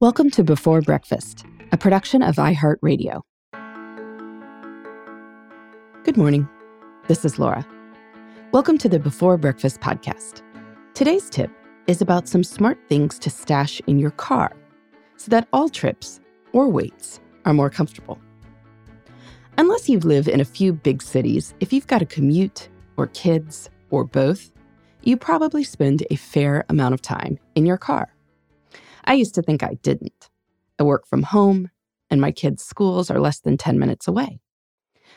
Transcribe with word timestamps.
Welcome 0.00 0.30
to 0.30 0.42
Before 0.42 0.80
Breakfast, 0.80 1.44
a 1.72 1.76
production 1.76 2.22
of 2.22 2.36
iHeartRadio. 2.36 3.20
Good 6.04 6.16
morning. 6.16 6.48
This 7.06 7.22
is 7.26 7.38
Laura. 7.38 7.66
Welcome 8.50 8.78
to 8.78 8.88
the 8.88 8.98
Before 8.98 9.36
Breakfast 9.36 9.80
podcast. 9.80 10.40
Today's 10.94 11.28
tip 11.28 11.50
is 11.86 12.00
about 12.00 12.28
some 12.28 12.42
smart 12.42 12.78
things 12.88 13.18
to 13.18 13.28
stash 13.28 13.82
in 13.88 13.98
your 13.98 14.12
car 14.12 14.56
so 15.18 15.28
that 15.32 15.48
all 15.52 15.68
trips 15.68 16.18
or 16.54 16.70
waits 16.70 17.20
are 17.44 17.52
more 17.52 17.68
comfortable. 17.68 18.18
Unless 19.58 19.90
you 19.90 19.98
live 19.98 20.28
in 20.28 20.40
a 20.40 20.46
few 20.46 20.72
big 20.72 21.02
cities, 21.02 21.52
if 21.60 21.74
you've 21.74 21.88
got 21.88 22.00
a 22.00 22.06
commute 22.06 22.70
or 22.96 23.08
kids 23.08 23.68
or 23.90 24.04
both, 24.04 24.50
you 25.02 25.18
probably 25.18 25.62
spend 25.62 26.06
a 26.10 26.16
fair 26.16 26.64
amount 26.70 26.94
of 26.94 27.02
time 27.02 27.38
in 27.54 27.66
your 27.66 27.76
car. 27.76 28.14
I 29.04 29.14
used 29.14 29.34
to 29.34 29.42
think 29.42 29.62
I 29.62 29.74
didn't. 29.82 30.30
I 30.78 30.82
work 30.82 31.06
from 31.06 31.22
home, 31.22 31.70
and 32.10 32.20
my 32.20 32.32
kids' 32.32 32.64
schools 32.64 33.10
are 33.10 33.20
less 33.20 33.40
than 33.40 33.56
10 33.56 33.78
minutes 33.78 34.08
away. 34.08 34.40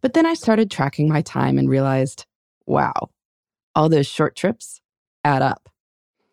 But 0.00 0.12
then 0.12 0.26
I 0.26 0.34
started 0.34 0.70
tracking 0.70 1.08
my 1.08 1.22
time 1.22 1.58
and 1.58 1.68
realized 1.68 2.26
wow, 2.66 3.10
all 3.76 3.88
those 3.88 4.06
short 4.06 4.34
trips 4.34 4.80
add 5.22 5.40
up. 5.40 5.68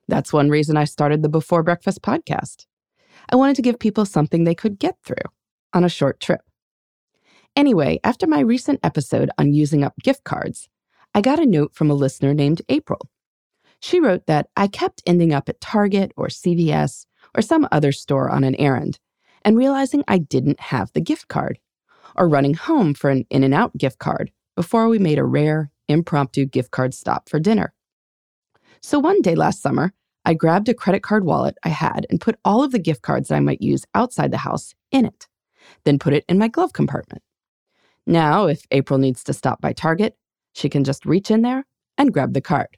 That's 0.08 0.34
one 0.34 0.50
reason 0.50 0.78
I 0.78 0.86
started 0.86 1.22
the 1.22 1.30
Before 1.30 1.62
Breakfast 1.62 2.02
podcast. 2.02 2.66
I 3.32 3.36
wanted 3.36 3.56
to 3.58 3.62
give 3.62 3.80
people 3.80 4.06
something 4.06 4.44
they 4.44 4.56
could 4.56 4.80
get 4.80 4.98
through 5.04 5.16
on 5.74 5.84
a 5.84 5.90
short 5.90 6.20
trip. 6.20 6.42
Anyway, 7.56 8.00
after 8.04 8.26
my 8.26 8.40
recent 8.40 8.80
episode 8.84 9.30
on 9.38 9.54
using 9.54 9.84
up 9.84 9.94
gift 10.02 10.24
cards, 10.24 10.70
I 11.14 11.22
got 11.22 11.40
a 11.40 11.46
note 11.46 11.76
from 11.76 11.92
a 11.92 11.96
listener 11.96 12.34
named 12.34 12.64
April. 12.68 13.10
She 13.80 14.00
wrote 14.00 14.26
that 14.26 14.48
I 14.56 14.68
kept 14.68 15.04
ending 15.06 15.34
up 15.34 15.50
at 15.50 15.62
Target 15.62 16.12
or 16.18 16.28
CVS 16.28 17.06
or 17.36 17.42
some 17.42 17.68
other 17.72 17.92
store 17.92 18.30
on 18.30 18.44
an 18.44 18.56
errand 18.56 19.00
and 19.44 19.58
realizing 19.58 20.04
I 20.08 20.20
didn't 20.20 20.60
have 20.60 20.92
the 20.94 21.02
gift 21.02 21.28
card, 21.28 21.60
or 22.16 22.30
running 22.30 22.54
home 22.54 22.94
for 22.94 23.10
an 23.10 23.26
In 23.30 23.44
N 23.44 23.54
Out 23.54 23.78
gift 23.78 24.00
card 24.00 24.32
before 24.56 24.88
we 24.88 25.00
made 25.00 25.20
a 25.20 25.26
rare, 25.26 25.72
impromptu 25.88 26.46
gift 26.46 26.72
card 26.72 26.94
stop 26.94 27.28
for 27.28 27.40
dinner. 27.40 27.74
So 28.82 29.00
one 29.00 29.22
day 29.22 29.36
last 29.36 29.62
summer, 29.62 29.94
I 30.26 30.34
grabbed 30.34 30.70
a 30.70 30.74
credit 30.74 31.04
card 31.04 31.26
wallet 31.26 31.58
I 31.64 31.70
had 31.70 32.06
and 32.10 32.22
put 32.22 32.40
all 32.46 32.64
of 32.64 32.72
the 32.72 32.80
gift 32.80 33.02
cards 33.02 33.28
that 33.28 33.36
I 33.36 33.42
might 33.42 33.62
use 33.62 33.86
outside 33.94 34.32
the 34.32 34.38
house 34.38 34.74
in 34.92 35.06
it, 35.06 35.28
then 35.84 36.00
put 36.00 36.14
it 36.14 36.24
in 36.30 36.38
my 36.38 36.48
glove 36.48 36.72
compartment. 36.72 37.24
Now, 38.06 38.48
if 38.48 38.66
April 38.72 39.00
needs 39.00 39.24
to 39.26 39.34
stop 39.34 39.60
by 39.60 39.74
Target, 39.74 40.18
she 40.54 40.70
can 40.70 40.84
just 40.84 41.06
reach 41.06 41.32
in 41.32 41.42
there 41.42 41.66
and 41.98 42.14
grab 42.14 42.34
the 42.34 42.42
card. 42.42 42.78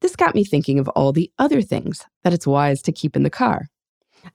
This 0.00 0.16
got 0.16 0.34
me 0.34 0.44
thinking 0.44 0.78
of 0.78 0.88
all 0.90 1.12
the 1.12 1.30
other 1.38 1.60
things 1.60 2.06
that 2.24 2.32
it's 2.32 2.46
wise 2.46 2.80
to 2.82 2.92
keep 2.92 3.16
in 3.16 3.22
the 3.22 3.30
car. 3.30 3.68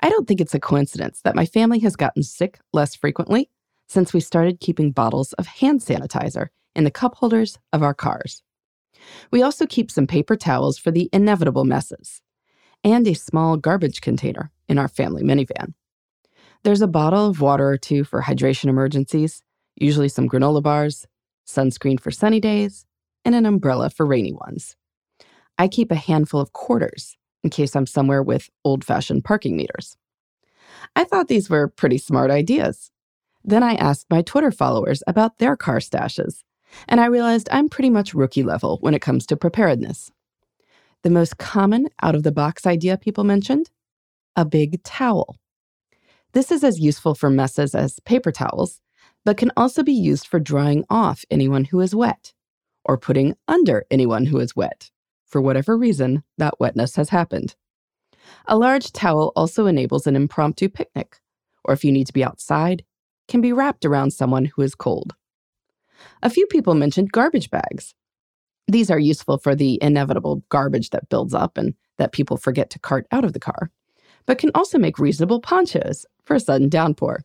I 0.01 0.09
don't 0.09 0.27
think 0.27 0.41
it's 0.41 0.53
a 0.53 0.59
coincidence 0.59 1.21
that 1.23 1.35
my 1.35 1.45
family 1.45 1.79
has 1.79 1.95
gotten 1.95 2.23
sick 2.23 2.59
less 2.73 2.95
frequently 2.95 3.49
since 3.87 4.13
we 4.13 4.19
started 4.19 4.59
keeping 4.59 4.91
bottles 4.91 5.33
of 5.33 5.47
hand 5.47 5.81
sanitizer 5.81 6.47
in 6.75 6.83
the 6.83 6.91
cup 6.91 7.15
holders 7.15 7.57
of 7.73 7.83
our 7.83 7.93
cars. 7.93 8.43
We 9.31 9.41
also 9.41 9.65
keep 9.65 9.91
some 9.91 10.07
paper 10.07 10.35
towels 10.35 10.77
for 10.77 10.91
the 10.91 11.09
inevitable 11.11 11.65
messes 11.65 12.21
and 12.83 13.07
a 13.07 13.13
small 13.13 13.57
garbage 13.57 14.01
container 14.01 14.51
in 14.67 14.77
our 14.77 14.87
family 14.87 15.23
minivan. 15.23 15.73
There's 16.63 16.81
a 16.81 16.87
bottle 16.87 17.27
of 17.27 17.41
water 17.41 17.69
or 17.69 17.77
two 17.77 18.03
for 18.03 18.21
hydration 18.21 18.65
emergencies, 18.65 19.43
usually 19.75 20.09
some 20.09 20.29
granola 20.29 20.63
bars, 20.63 21.05
sunscreen 21.47 21.99
for 21.99 22.11
sunny 22.11 22.39
days, 22.39 22.85
and 23.23 23.35
an 23.35 23.45
umbrella 23.45 23.89
for 23.89 24.05
rainy 24.05 24.33
ones. 24.33 24.75
I 25.57 25.67
keep 25.67 25.91
a 25.91 25.95
handful 25.95 26.41
of 26.41 26.53
quarters 26.53 27.17
in 27.43 27.49
case 27.49 27.75
I'm 27.75 27.85
somewhere 27.85 28.23
with 28.23 28.49
old 28.63 28.83
fashioned 28.83 29.23
parking 29.23 29.55
meters. 29.55 29.97
I 30.95 31.03
thought 31.03 31.27
these 31.27 31.49
were 31.49 31.67
pretty 31.67 31.97
smart 31.97 32.31
ideas. 32.31 32.91
Then 33.43 33.63
I 33.63 33.75
asked 33.75 34.07
my 34.09 34.21
Twitter 34.21 34.51
followers 34.51 35.03
about 35.07 35.37
their 35.37 35.55
car 35.55 35.77
stashes, 35.77 36.43
and 36.87 36.99
I 36.99 37.05
realized 37.05 37.47
I'm 37.51 37.69
pretty 37.69 37.89
much 37.89 38.13
rookie 38.13 38.43
level 38.43 38.79
when 38.81 38.93
it 38.93 39.01
comes 39.01 39.25
to 39.27 39.37
preparedness. 39.37 40.11
The 41.03 41.11
most 41.11 41.37
common 41.37 41.87
out 42.01 42.15
of 42.15 42.23
the 42.23 42.31
box 42.31 42.65
idea 42.65 42.97
people 42.97 43.23
mentioned 43.23 43.69
a 44.35 44.43
big 44.43 44.83
towel. 44.83 45.37
This 46.33 46.51
is 46.51 46.63
as 46.63 46.79
useful 46.79 47.15
for 47.15 47.29
messes 47.29 47.75
as 47.75 47.99
paper 48.01 48.31
towels, 48.31 48.81
but 49.23 49.37
can 49.37 49.51
also 49.55 49.83
be 49.83 49.93
used 49.93 50.27
for 50.27 50.39
drying 50.39 50.83
off 50.89 51.23
anyone 51.29 51.65
who 51.65 51.79
is 51.79 51.95
wet 51.95 52.33
or 52.83 52.97
putting 52.97 53.35
under 53.47 53.85
anyone 53.89 54.25
who 54.25 54.39
is 54.39 54.55
wet 54.55 54.89
for 55.25 55.41
whatever 55.41 55.77
reason, 55.77 56.23
that 56.37 56.59
wetness 56.59 56.95
has 56.95 57.09
happened. 57.09 57.55
A 58.47 58.57
large 58.57 58.91
towel 58.91 59.31
also 59.35 59.65
enables 59.65 60.07
an 60.07 60.15
impromptu 60.15 60.69
picnic, 60.69 61.19
or 61.63 61.73
if 61.73 61.83
you 61.83 61.91
need 61.91 62.07
to 62.07 62.13
be 62.13 62.23
outside, 62.23 62.83
can 63.27 63.41
be 63.41 63.53
wrapped 63.53 63.85
around 63.85 64.11
someone 64.11 64.45
who 64.45 64.61
is 64.61 64.75
cold. 64.75 65.15
A 66.21 66.29
few 66.29 66.45
people 66.47 66.75
mentioned 66.75 67.11
garbage 67.11 67.49
bags. 67.49 67.93
These 68.67 68.89
are 68.89 68.99
useful 68.99 69.37
for 69.37 69.55
the 69.55 69.79
inevitable 69.81 70.43
garbage 70.49 70.89
that 70.91 71.09
builds 71.09 71.33
up 71.33 71.57
and 71.57 71.73
that 71.97 72.11
people 72.11 72.37
forget 72.37 72.69
to 72.71 72.79
cart 72.79 73.07
out 73.11 73.23
of 73.23 73.33
the 73.33 73.39
car, 73.39 73.71
but 74.25 74.37
can 74.37 74.51
also 74.55 74.77
make 74.77 74.99
reasonable 74.99 75.39
ponchos 75.39 76.05
for 76.23 76.35
a 76.35 76.39
sudden 76.39 76.69
downpour. 76.69 77.23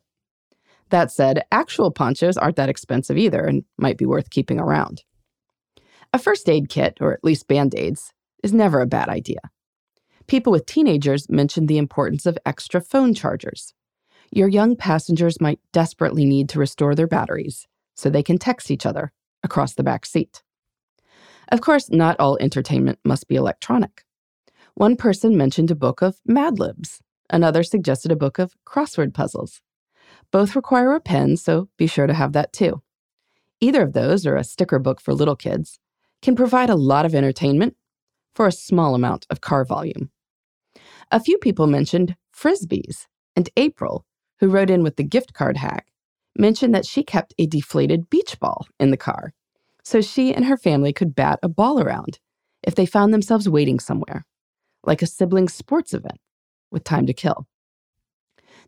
That 0.90 1.10
said, 1.10 1.44
actual 1.52 1.90
ponchos 1.90 2.36
aren't 2.36 2.56
that 2.56 2.68
expensive 2.68 3.16
either 3.16 3.44
and 3.44 3.64
might 3.78 3.96
be 3.96 4.06
worth 4.06 4.30
keeping 4.30 4.58
around. 4.58 5.02
A 6.12 6.18
first 6.18 6.48
aid 6.48 6.68
kit, 6.68 6.98
or 7.00 7.12
at 7.12 7.22
least 7.22 7.46
band 7.46 7.74
aids, 7.74 8.12
is 8.42 8.52
never 8.52 8.80
a 8.80 8.86
bad 8.86 9.08
idea. 9.08 9.40
People 10.26 10.50
with 10.50 10.66
teenagers 10.66 11.30
mentioned 11.30 11.68
the 11.68 11.78
importance 11.78 12.26
of 12.26 12.38
extra 12.44 12.80
phone 12.80 13.14
chargers. 13.14 13.74
Your 14.32 14.48
young 14.48 14.74
passengers 14.74 15.40
might 15.40 15.60
desperately 15.72 16.24
need 16.24 16.48
to 16.48 16.58
restore 16.58 16.94
their 16.94 17.06
batteries 17.06 17.66
so 17.94 18.10
they 18.10 18.22
can 18.22 18.38
text 18.38 18.70
each 18.70 18.86
other 18.86 19.12
across 19.42 19.74
the 19.74 19.82
back 19.82 20.04
seat. 20.04 20.42
Of 21.50 21.60
course, 21.60 21.90
not 21.90 22.18
all 22.18 22.38
entertainment 22.40 22.98
must 23.04 23.28
be 23.28 23.36
electronic. 23.36 24.04
One 24.74 24.96
person 24.96 25.36
mentioned 25.36 25.70
a 25.70 25.76
book 25.76 26.00
of 26.00 26.20
Mad 26.24 26.58
Libs, 26.58 27.00
another 27.28 27.62
suggested 27.62 28.10
a 28.10 28.16
book 28.16 28.38
of 28.38 28.56
crossword 28.66 29.14
puzzles. 29.14 29.60
Both 30.30 30.56
require 30.56 30.92
a 30.94 31.00
pen, 31.00 31.36
so 31.36 31.68
be 31.76 31.86
sure 31.86 32.06
to 32.06 32.14
have 32.14 32.32
that 32.32 32.52
too. 32.52 32.82
Either 33.60 33.82
of 33.82 33.92
those, 33.92 34.26
or 34.26 34.36
a 34.36 34.44
sticker 34.44 34.78
book 34.78 35.00
for 35.00 35.12
little 35.12 35.36
kids, 35.36 35.78
can 36.22 36.36
provide 36.36 36.70
a 36.70 36.74
lot 36.74 37.06
of 37.06 37.14
entertainment 37.14 37.76
for 38.34 38.46
a 38.46 38.52
small 38.52 38.94
amount 38.94 39.26
of 39.30 39.40
car 39.40 39.64
volume. 39.64 40.10
A 41.10 41.20
few 41.20 41.38
people 41.38 41.66
mentioned 41.66 42.16
frisbees, 42.34 43.06
and 43.34 43.48
April, 43.56 44.04
who 44.38 44.48
wrote 44.48 44.70
in 44.70 44.82
with 44.82 44.96
the 44.96 45.04
gift 45.04 45.34
card 45.34 45.56
hack, 45.56 45.88
mentioned 46.36 46.74
that 46.74 46.86
she 46.86 47.02
kept 47.02 47.34
a 47.38 47.46
deflated 47.46 48.08
beach 48.08 48.38
ball 48.38 48.66
in 48.78 48.90
the 48.90 48.96
car 48.96 49.32
so 49.82 50.00
she 50.00 50.34
and 50.34 50.44
her 50.44 50.56
family 50.56 50.92
could 50.92 51.14
bat 51.14 51.38
a 51.42 51.48
ball 51.48 51.80
around 51.80 52.18
if 52.62 52.74
they 52.74 52.86
found 52.86 53.12
themselves 53.12 53.48
waiting 53.48 53.80
somewhere, 53.80 54.24
like 54.84 55.02
a 55.02 55.06
sibling 55.06 55.48
sports 55.48 55.94
event 55.94 56.20
with 56.70 56.84
time 56.84 57.06
to 57.06 57.12
kill. 57.12 57.46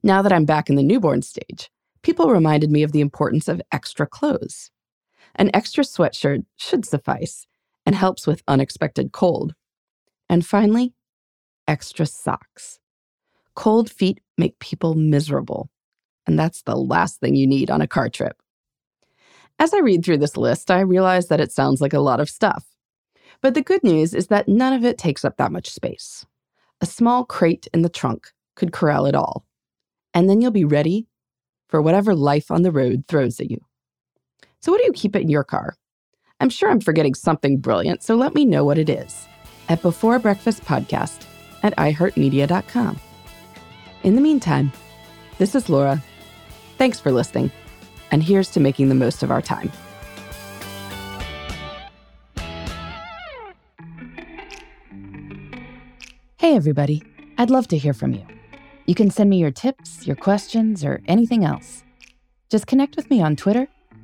Now 0.02 0.22
that 0.22 0.32
I'm 0.32 0.44
back 0.44 0.68
in 0.68 0.76
the 0.76 0.82
newborn 0.82 1.22
stage, 1.22 1.70
people 2.02 2.30
reminded 2.30 2.70
me 2.70 2.82
of 2.82 2.92
the 2.92 3.00
importance 3.00 3.48
of 3.48 3.62
extra 3.70 4.06
clothes. 4.06 4.70
An 5.34 5.50
extra 5.54 5.84
sweatshirt 5.84 6.44
should 6.56 6.84
suffice 6.84 7.46
and 7.86 7.94
helps 7.94 8.26
with 8.26 8.42
unexpected 8.46 9.12
cold. 9.12 9.54
And 10.28 10.46
finally, 10.46 10.94
extra 11.66 12.06
socks. 12.06 12.78
Cold 13.54 13.90
feet 13.90 14.20
make 14.38 14.58
people 14.58 14.94
miserable, 14.94 15.70
and 16.26 16.38
that's 16.38 16.62
the 16.62 16.76
last 16.76 17.20
thing 17.20 17.34
you 17.34 17.46
need 17.46 17.70
on 17.70 17.82
a 17.82 17.86
car 17.86 18.08
trip. 18.08 18.40
As 19.58 19.74
I 19.74 19.78
read 19.78 20.04
through 20.04 20.18
this 20.18 20.36
list, 20.36 20.70
I 20.70 20.80
realize 20.80 21.28
that 21.28 21.40
it 21.40 21.52
sounds 21.52 21.80
like 21.80 21.92
a 21.92 22.00
lot 22.00 22.20
of 22.20 22.30
stuff. 22.30 22.64
But 23.40 23.54
the 23.54 23.62
good 23.62 23.84
news 23.84 24.14
is 24.14 24.28
that 24.28 24.48
none 24.48 24.72
of 24.72 24.84
it 24.84 24.98
takes 24.98 25.24
up 25.24 25.36
that 25.36 25.52
much 25.52 25.68
space. 25.68 26.24
A 26.80 26.86
small 26.86 27.24
crate 27.24 27.68
in 27.72 27.82
the 27.82 27.88
trunk 27.88 28.32
could 28.56 28.72
corral 28.72 29.06
it 29.06 29.14
all. 29.14 29.44
And 30.14 30.28
then 30.28 30.40
you'll 30.40 30.50
be 30.50 30.64
ready 30.64 31.06
for 31.68 31.80
whatever 31.80 32.14
life 32.14 32.50
on 32.50 32.62
the 32.62 32.72
road 32.72 33.04
throws 33.08 33.40
at 33.40 33.50
you. 33.50 33.58
So, 34.62 34.70
what 34.70 34.78
do 34.78 34.84
you 34.84 34.92
keep 34.92 35.16
in 35.16 35.28
your 35.28 35.42
car? 35.42 35.74
I'm 36.38 36.48
sure 36.48 36.70
I'm 36.70 36.80
forgetting 36.80 37.14
something 37.14 37.58
brilliant, 37.58 38.04
so 38.04 38.14
let 38.14 38.32
me 38.32 38.44
know 38.44 38.64
what 38.64 38.78
it 38.78 38.88
is 38.88 39.26
at 39.68 39.82
Before 39.82 40.20
Breakfast 40.20 40.64
Podcast 40.64 41.26
at 41.64 41.76
iHeartMedia.com. 41.76 43.00
In 44.04 44.14
the 44.14 44.20
meantime, 44.20 44.70
this 45.38 45.56
is 45.56 45.68
Laura. 45.68 46.00
Thanks 46.78 47.00
for 47.00 47.10
listening, 47.10 47.50
and 48.12 48.22
here's 48.22 48.50
to 48.50 48.60
making 48.60 48.88
the 48.88 48.94
most 48.94 49.24
of 49.24 49.32
our 49.32 49.42
time. 49.42 49.72
Hey, 56.36 56.54
everybody. 56.54 57.02
I'd 57.36 57.50
love 57.50 57.66
to 57.68 57.78
hear 57.78 57.94
from 57.94 58.12
you. 58.12 58.24
You 58.86 58.94
can 58.94 59.10
send 59.10 59.28
me 59.28 59.38
your 59.38 59.50
tips, 59.50 60.06
your 60.06 60.16
questions, 60.16 60.84
or 60.84 61.00
anything 61.06 61.44
else. 61.44 61.82
Just 62.48 62.68
connect 62.68 62.94
with 62.94 63.10
me 63.10 63.20
on 63.20 63.34
Twitter 63.34 63.66